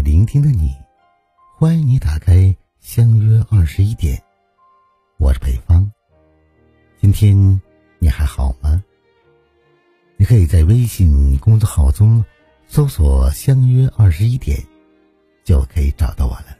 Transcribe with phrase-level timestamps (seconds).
[0.00, 0.74] 聆听的你，
[1.56, 4.22] 欢迎你打开相约二十一点。
[5.18, 5.90] 我是北方。
[7.00, 7.36] 今天
[7.98, 8.82] 你还好吗？
[10.16, 12.24] 你可以在微信公众号中
[12.68, 14.56] 搜索“相约二十一点”，
[15.44, 16.56] 就可以找到我了。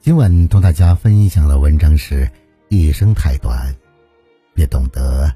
[0.00, 2.30] 今晚同大家分享的文章是：
[2.68, 3.74] 一生太短，
[4.54, 5.34] 别懂得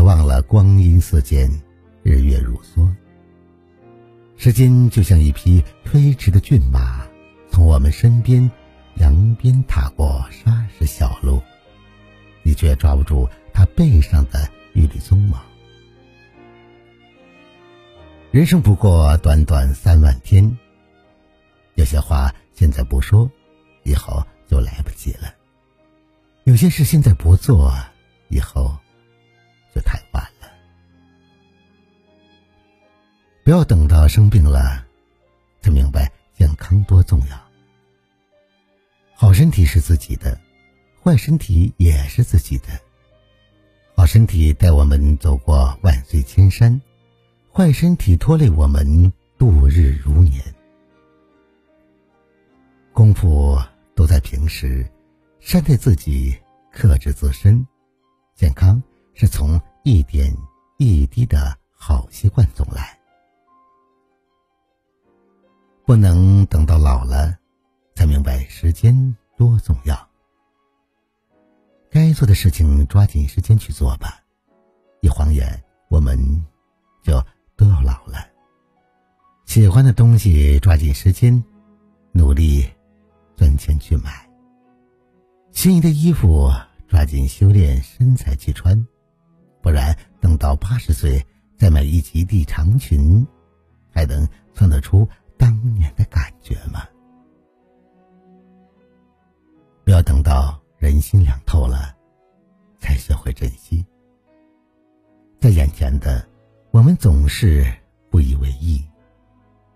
[0.00, 1.50] 却忘了光阴似箭，
[2.02, 2.90] 日月如梭。
[4.38, 7.06] 时间就像一匹飞驰的骏马，
[7.50, 8.50] 从我们身边
[8.94, 11.42] 扬鞭踏过沙石小路，
[12.42, 15.38] 你却抓不住它背上的一缕鬃毛。
[18.30, 20.58] 人生不过短短三万天，
[21.74, 22.34] 有些话。
[22.54, 23.30] 现在不说，
[23.84, 25.34] 以后就来不及了。
[26.44, 27.70] 有些事现在不做，
[28.28, 28.78] 以后
[29.74, 30.48] 就太晚了。
[33.44, 34.84] 不要等到生病了，
[35.60, 37.40] 才明白健康多重要。
[39.14, 40.38] 好身体是自己的，
[41.02, 42.68] 坏身体也是自己的。
[43.96, 46.80] 好身体带我们走过万水千山，
[47.52, 50.42] 坏身体拖累我们度日如年。
[52.92, 53.58] 功夫
[53.94, 54.86] 都在平时，
[55.38, 56.36] 善待自己，
[56.72, 57.66] 克制自身，
[58.34, 58.82] 健康
[59.14, 60.34] 是从一点
[60.78, 62.98] 一滴的好习惯中来，
[65.84, 67.36] 不能等到老了，
[67.94, 70.08] 才明白时间多重要。
[71.90, 74.20] 该做的事情抓紧时间去做吧，
[75.00, 76.18] 一晃眼我们
[77.02, 77.22] 就
[77.56, 78.26] 都要老了。
[79.46, 81.44] 喜欢的东西抓紧时间
[82.12, 82.68] 努力。
[83.36, 84.28] 赚钱去买
[85.50, 86.50] 心仪的衣服，
[86.86, 88.86] 抓紧修炼身材去穿，
[89.60, 91.24] 不然等到八十岁
[91.56, 93.26] 再买一吉地长裙，
[93.90, 96.82] 还能穿得出当年的感觉吗？
[99.84, 101.94] 不要等到人心凉透了，
[102.78, 103.84] 才学会珍惜。
[105.40, 106.26] 在眼前的，
[106.70, 107.64] 我们总是
[108.10, 108.84] 不以为意，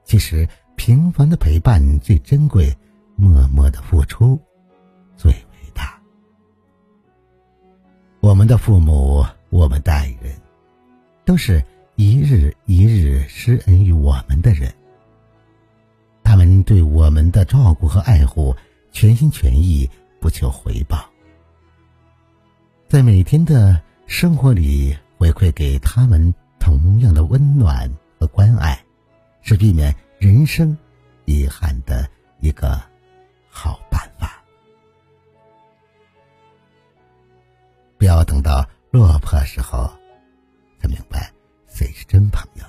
[0.04, 2.74] 其实平凡的陪伴最珍贵。
[3.16, 4.36] 默默的付出，
[5.16, 6.02] 最伟大。
[8.18, 10.34] 我们的父母，我们的爱人，
[11.24, 14.74] 都是一日一日施恩于我们的人。
[16.24, 18.52] 他们对我们的照顾和爱护，
[18.90, 19.88] 全心全意，
[20.18, 21.08] 不求回报。
[22.88, 27.88] 在每天的生活里，回馈给他们同样的温暖
[28.18, 28.76] 和关爱，
[29.40, 30.76] 是避免人生
[31.26, 32.10] 遗憾的
[32.40, 32.82] 一个。
[33.48, 34.42] 好办法，
[37.96, 39.92] 不要等到落魄时候，
[40.80, 41.28] 才明白
[41.66, 42.64] 谁是真朋友。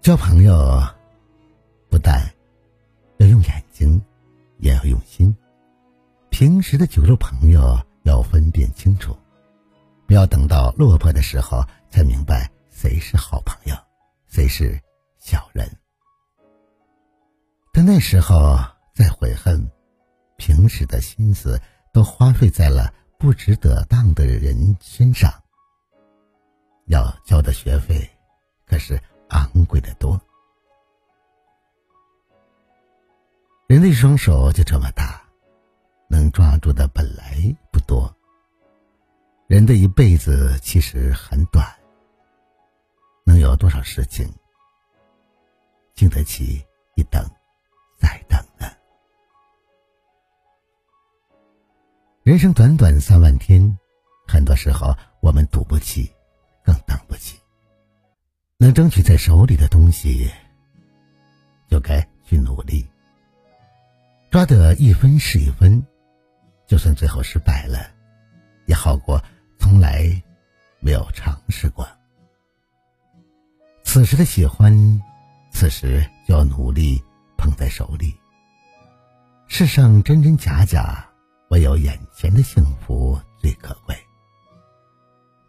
[0.00, 0.80] 交朋友，
[1.90, 2.24] 不但
[3.18, 4.00] 要用眼睛，
[4.58, 5.36] 也要用心。
[6.30, 9.12] 平时的酒肉朋友要分辨清楚，
[10.06, 13.76] 不要等到落魄的时候才明白谁是好朋友，
[14.28, 14.80] 谁是
[15.18, 15.68] 小人。
[17.72, 18.56] 等那时候
[18.94, 19.68] 再悔恨，
[20.36, 21.60] 平时的心思
[21.92, 25.32] 都花费在了不值得当的人身上。
[26.86, 28.08] 要交的学费
[28.64, 29.00] 可是
[29.30, 30.20] 昂贵的多。
[33.66, 35.20] 人的一双手就这么大，
[36.08, 37.36] 能抓住的本来
[37.72, 38.14] 不多。
[39.48, 41.66] 人的一辈子其实很短，
[43.24, 44.32] 能有多少事情
[45.94, 47.28] 经得起一等？
[52.26, 53.78] 人生短短三万天，
[54.26, 56.10] 很多时候我们赌不起，
[56.64, 57.38] 更等不起。
[58.58, 60.28] 能争取在手里的东西，
[61.68, 62.84] 就该去努力。
[64.28, 65.80] 抓得一分是一分，
[66.66, 67.78] 就算最后失败了，
[68.66, 69.22] 也好过
[69.56, 70.20] 从来
[70.80, 71.88] 没有尝试过。
[73.84, 75.00] 此时的喜欢，
[75.52, 77.00] 此时就要努力。
[77.36, 78.12] 捧在手里。
[79.46, 81.05] 世上真真假假，
[81.48, 83.96] 唯有眼前的幸福最可贵。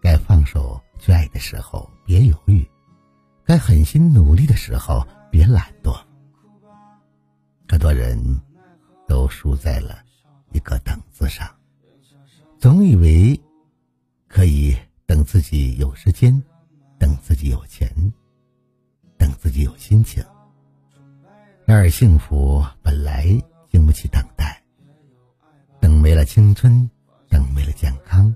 [0.01, 2.63] 该放手去爱的时候，别犹豫；
[3.43, 5.99] 该狠心努力的时候，别懒惰。
[7.67, 8.17] 很多人
[9.07, 9.99] 都输在了
[10.51, 11.47] 一个“等”字上，
[12.57, 13.39] 总以为
[14.27, 16.41] 可以等自己有时间，
[16.97, 17.89] 等自己有钱，
[19.17, 20.23] 等自己有心情。
[21.65, 23.25] 然而幸福本来
[23.69, 24.56] 经不起等待，
[26.07, 26.89] 没了青春，
[27.27, 28.33] 等没了健康，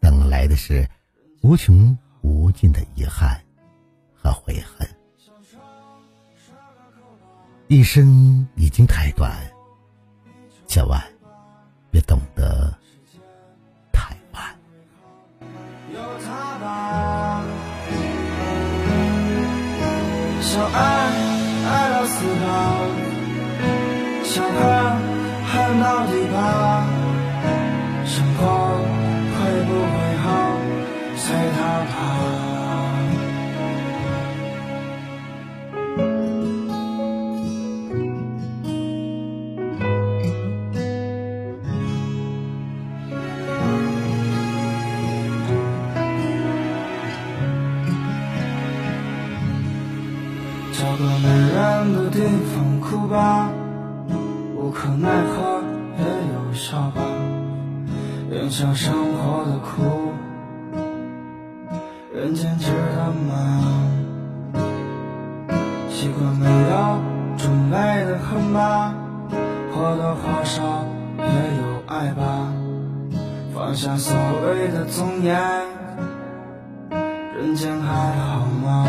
[0.00, 0.86] 等来的是
[1.40, 3.42] 无穷无尽的遗憾
[4.12, 4.86] 和悔恨。
[7.68, 9.34] 一生已经太短，
[10.66, 11.02] 千万
[11.90, 12.70] 别懂得
[13.90, 14.58] 太晚。
[15.94, 17.42] 有他吧，
[20.42, 20.80] 相爱
[21.64, 22.46] 爱到死吧，
[24.22, 24.75] 小爱
[26.36, 26.84] 到底吧，
[28.04, 28.42] 生活
[29.32, 30.26] 会不会好，
[31.16, 31.24] 随
[31.56, 31.94] 他吧。
[50.72, 51.24] 找个没
[51.54, 51.56] 人
[51.94, 52.20] 的地
[52.52, 53.50] 方哭吧，
[54.54, 55.55] 无可奈何
[56.76, 57.00] 也有笑吧，
[58.30, 60.12] 咽下生活的苦，
[62.14, 63.62] 人间值得吗？
[65.88, 67.00] 习惯没有
[67.38, 68.92] 种类的恨吧，
[69.72, 70.84] 或多或少
[71.16, 72.52] 也有爱吧，
[73.54, 74.14] 放下所
[74.44, 75.34] 谓的尊严，
[76.90, 78.86] 人间还好吗？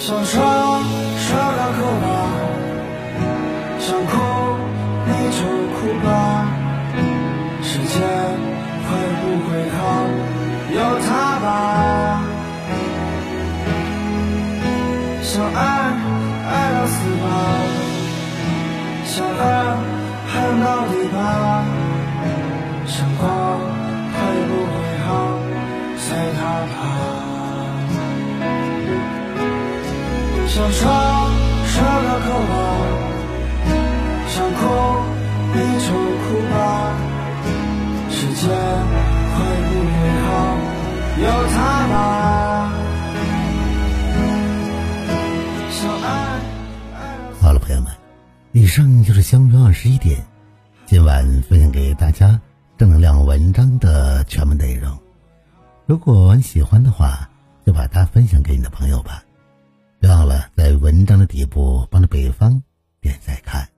[0.00, 0.42] 想说
[1.16, 2.27] 说个哭吧，
[5.30, 5.40] 就
[5.74, 6.08] 哭吧，
[7.62, 7.94] 时间
[8.84, 8.88] 会
[9.20, 9.78] 不会好，
[10.74, 11.08] 有他
[11.40, 11.46] 吧。
[15.22, 15.58] 想爱
[16.50, 17.24] 爱到死吧，
[19.04, 19.40] 想恨
[20.32, 21.16] 恨到底吧，
[22.86, 23.20] 生活
[24.14, 24.16] 会
[24.48, 24.74] 不会
[25.06, 25.08] 好，
[25.96, 26.06] 随
[26.38, 26.74] 他吧。
[30.48, 30.82] 想说
[35.60, 36.96] 你就哭吧，
[38.10, 39.90] 世界会不会
[40.22, 40.26] 好，
[41.18, 41.94] 有他吧。
[47.40, 47.92] 好了，朋友们，
[48.52, 50.24] 以上就是相约二十一点，
[50.86, 52.40] 今晚分享给大家
[52.76, 54.96] 正能量文章的全部内容。
[55.86, 57.28] 如果你喜欢的话，
[57.66, 59.24] 就把它分享给你的朋友吧。
[59.98, 62.62] 别忘了在文章的底部帮着北方
[63.00, 63.68] 点赞看。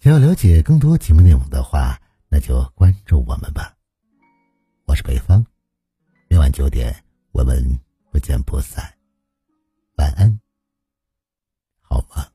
[0.00, 2.00] 想要了解更多节目内容的话，
[2.30, 3.76] 那就关注我们吧。
[4.86, 5.44] 我是北方，
[6.26, 7.78] 每晚九点我们
[8.10, 8.82] 不见不散。
[9.98, 10.40] 晚安，
[11.82, 12.26] 好吗？